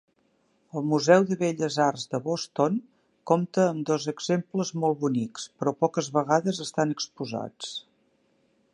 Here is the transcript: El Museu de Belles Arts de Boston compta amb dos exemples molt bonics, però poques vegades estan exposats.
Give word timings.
El 0.79 0.85
Museu 0.91 1.25
de 1.31 1.35
Belles 1.41 1.77
Arts 1.87 2.05
de 2.13 2.21
Boston 2.29 2.79
compta 3.33 3.67
amb 3.73 3.85
dos 3.91 4.09
exemples 4.15 4.75
molt 4.85 5.01
bonics, 5.05 5.47
però 5.61 5.77
poques 5.85 6.13
vegades 6.21 6.67
estan 6.69 6.97
exposats. 6.99 7.75